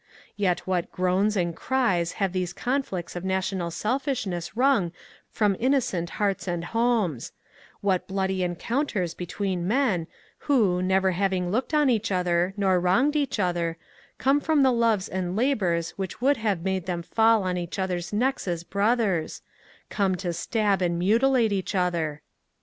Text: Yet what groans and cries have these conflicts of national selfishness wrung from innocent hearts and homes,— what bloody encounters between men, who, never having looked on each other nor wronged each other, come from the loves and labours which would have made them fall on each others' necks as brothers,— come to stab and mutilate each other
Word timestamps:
Yet 0.45 0.61
what 0.61 0.91
groans 0.91 1.37
and 1.37 1.55
cries 1.55 2.13
have 2.13 2.33
these 2.33 2.53
conflicts 2.53 3.15
of 3.15 3.23
national 3.23 3.69
selfishness 3.69 4.57
wrung 4.57 4.93
from 5.29 5.55
innocent 5.59 6.09
hearts 6.17 6.47
and 6.47 6.65
homes,— 6.65 7.33
what 7.81 8.07
bloody 8.07 8.41
encounters 8.41 9.13
between 9.13 9.67
men, 9.67 10.07
who, 10.49 10.81
never 10.81 11.11
having 11.11 11.51
looked 11.51 11.71
on 11.75 11.87
each 11.87 12.11
other 12.11 12.51
nor 12.57 12.79
wronged 12.79 13.15
each 13.15 13.37
other, 13.39 13.77
come 14.17 14.39
from 14.39 14.63
the 14.63 14.71
loves 14.73 15.07
and 15.07 15.35
labours 15.35 15.91
which 15.97 16.19
would 16.19 16.37
have 16.37 16.63
made 16.63 16.87
them 16.87 17.03
fall 17.03 17.43
on 17.43 17.55
each 17.55 17.77
others' 17.77 18.11
necks 18.11 18.47
as 18.47 18.63
brothers,— 18.63 19.43
come 19.91 20.15
to 20.15 20.33
stab 20.33 20.81
and 20.81 20.97
mutilate 20.97 21.51
each 21.51 21.75
other 21.75 22.23